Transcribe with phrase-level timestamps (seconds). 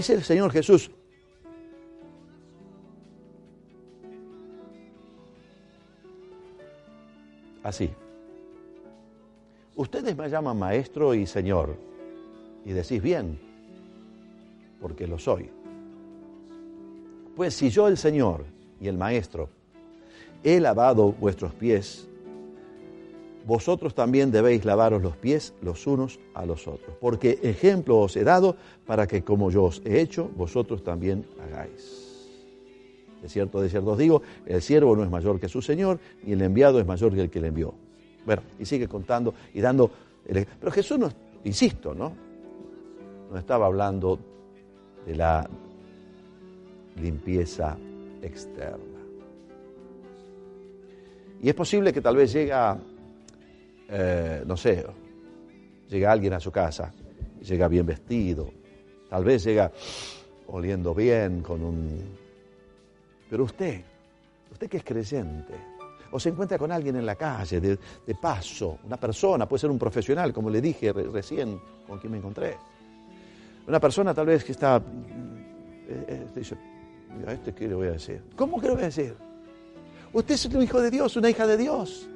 [0.00, 0.90] Dice el Señor Jesús,
[7.62, 7.90] así,
[9.76, 11.76] ustedes me llaman maestro y Señor,
[12.64, 13.38] y decís bien,
[14.80, 15.50] porque lo soy.
[17.36, 18.46] Pues si yo el Señor
[18.80, 19.50] y el Maestro
[20.42, 22.08] he lavado vuestros pies,
[23.46, 28.24] vosotros también debéis lavaros los pies los unos a los otros, porque ejemplo os he
[28.24, 32.10] dado para que como yo os he hecho, vosotros también hagáis.
[33.22, 36.32] De cierto, de cierto os digo, el siervo no es mayor que su Señor, ni
[36.32, 37.74] el enviado es mayor que el que le envió.
[38.24, 39.90] Bueno, y sigue contando y dando...
[40.26, 41.10] Pero Jesús, no,
[41.44, 42.12] insisto, ¿no?
[43.30, 44.18] No estaba hablando
[45.06, 45.48] de la
[46.96, 47.76] limpieza
[48.22, 49.00] externa.
[51.42, 52.78] Y es posible que tal vez llega
[53.90, 54.84] eh, no sé,
[55.88, 56.92] llega alguien a su casa,
[57.42, 58.50] llega bien vestido,
[59.08, 59.70] tal vez llega
[60.46, 62.18] oliendo bien, con un...
[63.28, 63.80] Pero usted,
[64.50, 65.54] usted que es creyente,
[66.12, 69.70] o se encuentra con alguien en la calle, de, de paso, una persona, puede ser
[69.70, 72.56] un profesional, como le dije recién con quien me encontré.
[73.66, 76.56] Una persona tal vez que está, eh, eh, dice,
[77.16, 78.22] mira, este qué le voy a decir.
[78.34, 79.14] ¿Cómo que le voy a decir?
[80.12, 82.08] Usted es un hijo de Dios, una hija de Dios.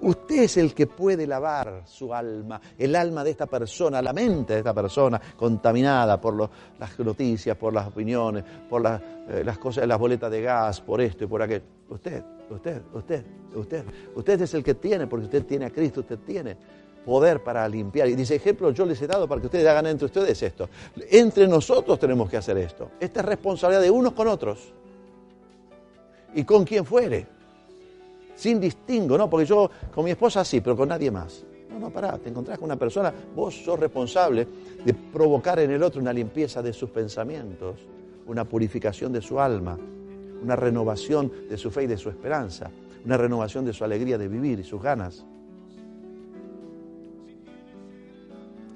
[0.00, 4.52] Usted es el que puede lavar su alma, el alma de esta persona, la mente
[4.52, 6.36] de esta persona contaminada por
[6.78, 11.24] las noticias, por las opiniones, por eh, las cosas, las boletas de gas, por esto
[11.24, 11.64] y por aquello.
[11.88, 13.24] Usted, usted, usted,
[13.54, 13.84] usted.
[14.14, 16.56] Usted es el que tiene, porque usted tiene a Cristo, usted tiene
[17.06, 18.08] poder para limpiar.
[18.08, 20.68] Y dice, ejemplo, yo les he dado para que ustedes hagan entre ustedes esto.
[21.10, 22.90] Entre nosotros tenemos que hacer esto.
[23.00, 24.74] Esta es responsabilidad de unos con otros.
[26.34, 27.35] Y con quien fuere
[28.36, 29.28] sin distingo, ¿no?
[29.28, 31.44] Porque yo con mi esposa sí, pero con nadie más.
[31.70, 34.46] No, no, pará, te encontrás con una persona, vos sos responsable
[34.84, 37.80] de provocar en el otro una limpieza de sus pensamientos,
[38.26, 39.76] una purificación de su alma,
[40.42, 42.70] una renovación de su fe y de su esperanza,
[43.04, 45.24] una renovación de su alegría de vivir y sus ganas.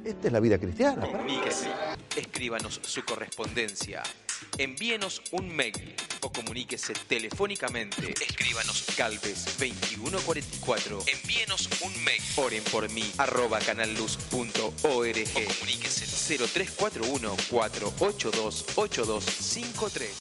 [0.05, 1.03] Esta es la vida cristiana.
[1.03, 1.69] Comuníquese,
[2.17, 4.03] escríbanos su correspondencia,
[4.59, 5.73] envíenos un mail
[6.23, 8.15] o comuníquese telefónicamente.
[8.21, 11.05] Escríbanos Calves 2144.
[11.07, 12.23] Envíenos un mail.
[12.37, 14.59] Oren por mí arroba canalluz.org.
[14.61, 16.07] O comuníquese
[16.47, 20.20] 0341 482 8253.